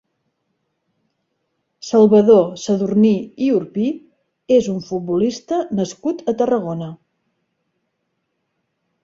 Salvador 1.89 2.41
Sadurní 2.61 3.11
i 3.49 3.51
Urpí 3.57 3.85
és 4.57 4.71
un 4.73 4.81
futbolista 4.89 5.61
nascut 5.83 6.25
a 6.33 6.37
Tarragona. 6.41 6.91